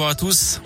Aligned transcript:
revoir 0.00 0.12
à 0.12 0.14
tous. 0.14 0.60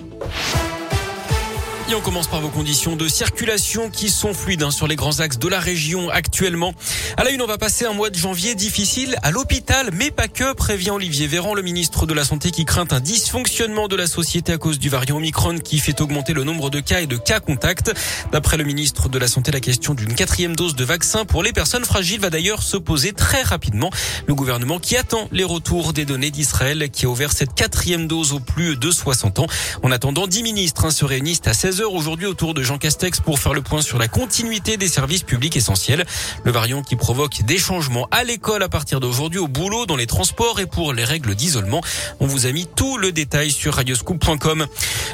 Et 1.86 1.94
on 1.94 2.00
commence 2.00 2.29
par 2.29 2.40
vos 2.40 2.48
conditions 2.48 2.96
de 2.96 3.06
circulation 3.08 3.90
qui 3.90 4.08
sont 4.08 4.33
fluides 4.33 4.63
hein, 4.63 4.71
sur 4.71 4.87
les 4.87 4.97
grands 4.97 5.21
axes 5.21 5.39
de 5.39 5.49
la 5.49 5.61
région 5.61 6.08
actuellement. 6.08 6.73
À 7.18 7.25
la 7.25 7.31
une, 7.31 7.42
on 7.42 7.47
va 7.47 7.58
passer 7.58 7.84
un 7.84 7.92
mois 7.92 8.08
de 8.08 8.16
janvier 8.16 8.54
difficile 8.54 9.16
à 9.22 9.30
l'hôpital, 9.30 9.90
mais 9.92 10.10
pas 10.10 10.26
que, 10.26 10.54
prévient 10.54 10.92
Olivier 10.92 11.26
Véran, 11.26 11.52
le 11.52 11.60
ministre 11.60 12.06
de 12.06 12.14
la 12.14 12.24
Santé 12.24 12.52
qui 12.52 12.64
craint 12.64 12.86
un 12.90 13.00
dysfonctionnement 13.00 13.86
de 13.86 13.96
la 13.96 14.06
société 14.06 14.54
à 14.54 14.56
cause 14.56 14.78
du 14.78 14.88
variant 14.88 15.18
Omicron 15.18 15.59
qui 15.59 15.79
fait 15.79 16.00
augmenter 16.00 16.32
le 16.32 16.43
nombre 16.43 16.70
de 16.70 16.80
cas 16.80 17.02
et 17.02 17.07
de 17.07 17.18
cas 17.18 17.41
contacts. 17.41 17.93
D'après 18.32 18.57
le 18.57 18.64
ministre 18.64 19.11
de 19.11 19.19
la 19.19 19.29
Santé, 19.29 19.53
la 19.53 19.61
question 19.61 19.93
d'une 19.93 20.14
quatrième 20.14 20.57
dose 20.57 20.77
de 20.77 20.85
vaccin 20.85 21.27
pour 21.27 21.43
les 21.43 21.53
personnes 21.53 21.85
fragiles 21.85 22.21
va 22.21 22.30
d'ailleurs 22.30 22.62
se 22.62 22.79
poser 22.79 23.12
très 23.12 23.43
rapidement. 23.43 23.91
Le 24.27 24.35
gouvernement 24.35 24.79
qui 24.79 24.96
attend 24.96 25.29
les 25.32 25.45
retours 25.45 25.93
des 25.93 26.07
données 26.07 26.30
d'Israël 26.30 26.89
qui 26.91 27.05
a 27.05 27.11
ouvert 27.11 27.32
cette 27.32 27.53
quatrième 27.53 28.07
dose 28.09 28.32
aux 28.32 28.41
plus 28.41 28.79
de 28.79 28.91
60 28.91 29.41
ans. 29.41 29.46
En 29.82 29.91
attendant, 29.91 30.27
10 30.27 30.43
ministres 30.43 30.87
hein, 30.87 30.91
se 30.91 31.05
réunissent 31.05 31.42
à 31.45 31.52
16 31.52 31.73
heures 31.80 31.95
aujourd'hui 31.95 32.27
autour 32.27 32.55
de 32.55 32.62
Jean 32.62 32.78
Castex 32.78 33.20
pour 33.20 33.38
faire 33.38 33.55
le 33.55 33.62
point 33.62 33.83
sur 33.83 33.98
la 33.98 34.09
continuité 34.09 34.77
des 34.77 34.88
services 34.88 35.23
publics 35.23 35.56
essentiels. 35.56 36.05
Le 36.45 36.52
variant 36.52 36.83
qui 36.83 36.97
provoque 36.97 37.42
des 37.42 37.59
changements 37.59 38.09
à 38.10 38.24
l'école 38.24 38.62
à 38.62 38.69
partir 38.69 39.00
d'aujourd'hui, 39.00 39.38
au 39.38 39.48
boulot, 39.48 39.87
dans 39.87 39.97
les 39.97 40.06
transports 40.06 40.60
et 40.60 40.66
pour 40.66 40.92
les 40.92 41.05
règles 41.05 41.34
d'isolement. 41.34 41.80
On 42.20 42.27
vous 42.27 42.47
a 42.47 42.52
mis 42.52 42.66
tout 42.66 42.97
le 42.97 43.12
détail 43.12 43.50
sur 43.50 43.74
radioscoop.com. 43.74 44.66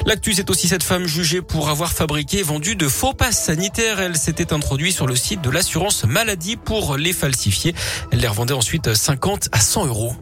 L'actu, 0.05 0.33
c'est 0.33 0.49
aussi 0.49 0.67
cette 0.67 0.83
femme 0.83 1.05
jugée 1.05 1.41
pour 1.41 1.69
avoir 1.69 1.91
fabriqué 1.91 2.39
et 2.39 2.43
vendu 2.43 2.75
de 2.75 2.87
faux 2.87 3.13
passes 3.13 3.43
sanitaires. 3.43 3.99
Elle 3.99 4.17
s'était 4.17 4.53
introduite 4.53 4.95
sur 4.95 5.07
le 5.07 5.15
site 5.15 5.41
de 5.41 5.49
l'assurance 5.49 6.03
maladie 6.05 6.55
pour 6.55 6.97
les 6.97 7.13
falsifier. 7.13 7.75
Elle 8.11 8.19
les 8.19 8.27
revendait 8.27 8.53
ensuite 8.53 8.93
50 8.93 9.49
à 9.51 9.59
100 9.59 9.87
euros. 9.87 10.15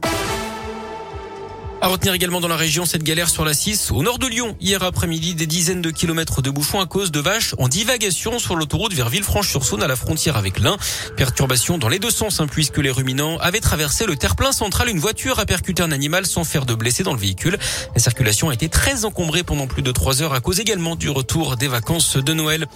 À 1.82 1.88
retenir 1.88 2.14
également 2.14 2.42
dans 2.42 2.50
la 2.50 2.58
région 2.58 2.84
cette 2.86 3.04
galère 3.04 3.30
sur 3.30 3.46
la 3.46 3.54
6 3.54 3.92
au 3.92 4.04
nord 4.04 4.20
de 4.20 4.28
Lyon. 4.28 4.58
Hier 4.60 4.84
après-midi, 4.84 5.34
des 5.34 5.48
dizaines 5.48 5.82
de 5.82 5.92
kilomètres 5.92 6.42
de 6.42 6.50
bouchons 6.50 6.82
à 6.82 6.86
cause 6.86 7.10
de 7.10 7.22
vaches 7.22 7.56
en 7.58 7.70
divagation 7.70 8.38
sur 8.38 8.58
l'autoroute 8.58 8.94
vers 8.94 9.08
Villefranche-sur-Saône 9.08 9.82
à 9.82 9.88
la 9.88 9.96
frontière 9.96 10.36
avec 10.36 10.60
l'Ain. 10.60 10.76
Perturbation 11.16 11.78
dans 11.78 11.88
les 11.88 12.00
deux 12.00 12.12
sens 12.12 12.42
hein, 12.42 12.48
puisque 12.48 12.80
les 12.80 12.92
ruminants 12.92 13.38
avaient 13.38 13.62
traversé 13.62 14.06
le 14.06 14.18
terre-plein 14.18 14.52
central. 14.52 14.90
Une 14.90 15.00
voiture 15.00 15.40
a 15.40 15.46
percuté 15.46 15.82
un 15.82 15.94
animal 15.94 16.26
sans 16.26 16.44
faire 16.44 16.66
de 16.66 16.76
blessés 16.76 17.04
dans 17.04 17.14
le 17.14 17.20
véhicule. 17.20 17.58
La 17.96 18.02
circulation 18.02 18.50
a 18.50 18.54
été 18.54 18.68
très 18.68 19.06
encombrée 19.06 19.44
pendant 19.44 19.66
plus 19.66 19.82
de 19.82 19.94
trois 19.94 20.22
heures 20.22 20.34
à 20.34 20.42
cause 20.42 20.60
également 20.60 20.98
du 20.98 21.10
retour 21.10 21.56
des 21.56 21.70
vacances 21.70 22.18
de 22.18 22.34
Noël. 22.34 22.68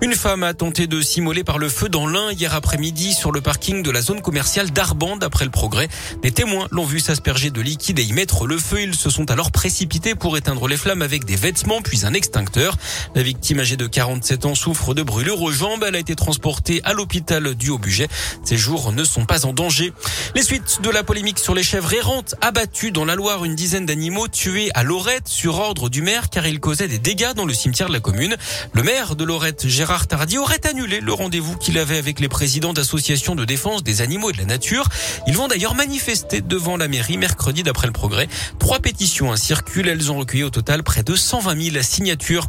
Une 0.00 0.14
femme 0.14 0.42
a 0.42 0.54
tenté 0.54 0.86
de 0.86 1.02
s'immoler 1.02 1.44
par 1.44 1.58
le 1.58 1.68
feu 1.68 1.90
dans 1.90 2.06
l'Ain 2.06 2.32
hier 2.32 2.54
après-midi 2.54 3.12
sur 3.12 3.32
le 3.32 3.42
parking 3.42 3.82
de 3.82 3.90
la 3.90 4.00
zone 4.00 4.22
commerciale 4.22 4.70
d'Arban 4.70 5.18
d'après 5.18 5.44
le 5.44 5.50
progrès. 5.50 5.88
Des 6.22 6.32
témoins 6.32 6.68
l'ont 6.70 6.86
vu 6.86 7.00
s'asperger 7.00 7.50
de 7.50 7.60
liquide 7.60 7.98
et 7.98 8.02
y 8.02 8.14
mettre 8.14 8.45
le 8.46 8.58
feu. 8.58 8.82
Ils 8.82 8.94
se 8.94 9.10
sont 9.10 9.30
alors 9.30 9.50
précipités 9.50 10.14
pour 10.14 10.36
éteindre 10.36 10.68
les 10.68 10.76
flammes 10.76 11.02
avec 11.02 11.24
des 11.24 11.36
vêtements 11.36 11.80
puis 11.82 12.06
un 12.06 12.14
extincteur. 12.14 12.76
La 13.14 13.22
victime 13.22 13.60
âgée 13.60 13.76
de 13.76 13.86
47 13.86 14.46
ans 14.46 14.54
souffre 14.54 14.94
de 14.94 15.02
brûlures 15.02 15.42
aux 15.42 15.52
jambes. 15.52 15.84
Elle 15.86 15.96
a 15.96 15.98
été 15.98 16.14
transportée 16.14 16.80
à 16.84 16.92
l'hôpital 16.92 17.54
du 17.54 17.70
Haut-Buget. 17.70 18.08
Ses 18.44 18.56
jours 18.56 18.92
ne 18.92 19.04
sont 19.04 19.24
pas 19.24 19.46
en 19.46 19.52
danger. 19.52 19.92
Les 20.34 20.42
suites 20.42 20.80
de 20.82 20.90
la 20.90 21.02
polémique 21.02 21.38
sur 21.38 21.54
les 21.54 21.62
chèvres 21.62 21.92
errantes 21.92 22.34
abattues 22.40 22.92
dans 22.92 23.04
la 23.04 23.14
Loire, 23.14 23.44
une 23.44 23.54
dizaine 23.54 23.86
d'animaux 23.86 24.28
tués 24.28 24.70
à 24.74 24.82
Lorette 24.82 25.28
sur 25.28 25.58
ordre 25.58 25.88
du 25.88 26.02
maire 26.02 26.30
car 26.30 26.46
ils 26.46 26.60
causaient 26.60 26.88
des 26.88 26.98
dégâts 26.98 27.34
dans 27.34 27.44
le 27.44 27.54
cimetière 27.54 27.88
de 27.88 27.92
la 27.92 28.00
commune. 28.00 28.36
Le 28.72 28.82
maire 28.82 29.16
de 29.16 29.24
Lorette, 29.24 29.66
Gérard 29.66 30.06
Tardy, 30.06 30.38
aurait 30.38 30.66
annulé 30.66 31.00
le 31.00 31.12
rendez-vous 31.12 31.56
qu'il 31.56 31.78
avait 31.78 31.98
avec 31.98 32.20
les 32.20 32.28
présidents 32.28 32.72
d'associations 32.72 33.34
de 33.34 33.44
défense 33.44 33.82
des 33.82 34.02
animaux 34.02 34.30
et 34.30 34.32
de 34.32 34.38
la 34.38 34.44
nature. 34.44 34.88
Ils 35.26 35.36
vont 35.36 35.48
d'ailleurs 35.48 35.74
manifester 35.74 36.40
devant 36.40 36.76
la 36.76 36.88
mairie 36.88 37.16
mercredi 37.18 37.62
d'après 37.62 37.86
le 37.86 37.92
progrès. 37.92 38.28
Trois 38.58 38.80
pétitions 38.80 39.34
circulent. 39.36 39.88
Elles 39.88 40.10
ont 40.10 40.18
recueilli 40.18 40.44
au 40.44 40.50
total 40.50 40.82
près 40.82 41.02
de 41.02 41.14
120 41.14 41.70
000 41.72 41.82
signatures. 41.82 42.46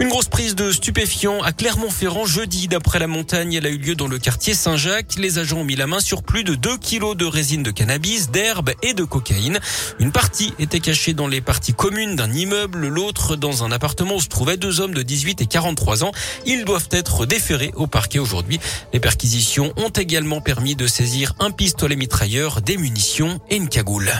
Une 0.00 0.08
grosse 0.08 0.28
prise 0.28 0.54
de 0.54 0.70
stupéfiants 0.70 1.42
à 1.42 1.52
Clermont-Ferrand 1.52 2.26
jeudi. 2.26 2.68
D'après 2.68 2.98
la 2.98 3.06
montagne, 3.06 3.54
elle 3.54 3.66
a 3.66 3.70
eu 3.70 3.78
lieu 3.78 3.94
dans 3.94 4.06
le 4.06 4.18
quartier 4.18 4.54
Saint-Jacques. 4.54 5.16
Les 5.18 5.38
agents 5.38 5.58
ont 5.58 5.64
mis 5.64 5.76
la 5.76 5.86
main 5.86 6.00
sur 6.00 6.22
plus 6.22 6.44
de 6.44 6.54
2 6.54 6.78
kilos 6.78 7.16
de 7.16 7.24
résine 7.24 7.62
de 7.62 7.70
cannabis, 7.70 8.30
d'herbe 8.30 8.70
et 8.82 8.94
de 8.94 9.04
cocaïne. 9.04 9.58
Une 9.98 10.12
partie 10.12 10.52
était 10.58 10.80
cachée 10.80 11.14
dans 11.14 11.26
les 11.26 11.40
parties 11.40 11.74
communes 11.74 12.16
d'un 12.16 12.32
immeuble, 12.32 12.86
l'autre 12.86 13.36
dans 13.36 13.64
un 13.64 13.72
appartement 13.72 14.16
où 14.16 14.20
se 14.20 14.28
trouvaient 14.28 14.56
deux 14.56 14.80
hommes 14.80 14.94
de 14.94 15.02
18 15.02 15.40
et 15.40 15.46
43 15.46 16.04
ans. 16.04 16.12
Ils 16.46 16.64
doivent 16.64 16.88
être 16.92 17.26
déférés 17.26 17.72
au 17.74 17.86
parquet 17.86 18.18
aujourd'hui. 18.18 18.60
Les 18.92 19.00
perquisitions 19.00 19.72
ont 19.76 19.90
également 19.90 20.40
permis 20.40 20.76
de 20.76 20.86
saisir 20.86 21.34
un 21.40 21.50
pistolet 21.50 21.96
mitrailleur, 21.96 22.62
des 22.62 22.76
munitions 22.76 23.40
et 23.50 23.56
une 23.56 23.68
cagoule. 23.68 24.12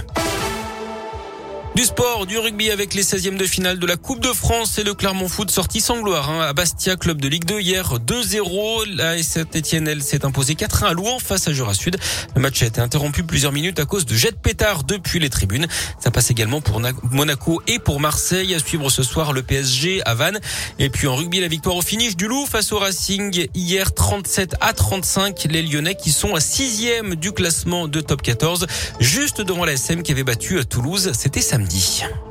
Du 1.78 1.84
sport, 1.84 2.26
du 2.26 2.36
rugby 2.38 2.72
avec 2.72 2.92
les 2.92 3.04
16e 3.04 3.36
de 3.36 3.44
finale 3.44 3.78
de 3.78 3.86
la 3.86 3.96
Coupe 3.96 4.18
de 4.18 4.32
France 4.32 4.80
et 4.80 4.82
le 4.82 4.94
Clermont 4.94 5.28
Foot 5.28 5.48
sorti 5.48 5.80
sans 5.80 6.00
gloire 6.00 6.28
hein, 6.28 6.40
à 6.40 6.52
Bastia, 6.52 6.96
club 6.96 7.20
de 7.20 7.28
Ligue 7.28 7.44
2 7.44 7.60
hier 7.60 8.00
2-0. 8.00 8.96
La 8.96 9.22
Saint-Etienne, 9.22 9.86
elle 9.86 10.02
s'est 10.02 10.24
imposée 10.24 10.54
4-1 10.54 10.86
à 10.86 10.92
Louan 10.92 11.20
face 11.20 11.46
à 11.46 11.52
Jura 11.52 11.74
Sud. 11.74 11.96
Le 12.34 12.40
match 12.40 12.64
a 12.64 12.66
été 12.66 12.80
interrompu 12.80 13.22
plusieurs 13.22 13.52
minutes 13.52 13.78
à 13.78 13.84
cause 13.84 14.06
de 14.06 14.16
jets 14.16 14.32
de 14.32 14.36
pétard 14.36 14.82
depuis 14.82 15.20
les 15.20 15.30
tribunes. 15.30 15.68
Ça 16.00 16.10
passe 16.10 16.32
également 16.32 16.60
pour 16.60 16.82
Monaco 17.12 17.62
et 17.68 17.78
pour 17.78 18.00
Marseille. 18.00 18.56
À 18.56 18.58
suivre 18.58 18.90
ce 18.90 19.04
soir 19.04 19.32
le 19.32 19.44
PSG 19.44 20.02
à 20.04 20.14
Vannes. 20.16 20.40
Et 20.80 20.90
puis 20.90 21.06
en 21.06 21.14
rugby, 21.14 21.38
la 21.38 21.46
victoire 21.46 21.76
au 21.76 21.82
finish 21.82 22.16
du 22.16 22.26
Loup 22.26 22.46
face 22.46 22.72
au 22.72 22.80
Racing 22.80 23.46
hier 23.54 23.94
37 23.94 24.56
à 24.60 24.72
35. 24.72 25.46
Les 25.48 25.62
Lyonnais 25.62 25.94
qui 25.94 26.10
sont 26.10 26.34
à 26.34 26.40
6e 26.40 27.14
du 27.14 27.30
classement 27.30 27.86
de 27.86 28.00
top 28.00 28.22
14, 28.22 28.66
juste 28.98 29.42
devant 29.42 29.64
la 29.64 29.74
SM 29.74 30.02
qui 30.02 30.10
avait 30.10 30.24
battu 30.24 30.58
à 30.58 30.64
Toulouse. 30.64 31.12
C'était 31.16 31.40
samedi. 31.76 32.27